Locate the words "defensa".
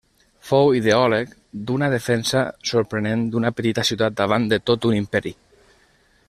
1.95-2.41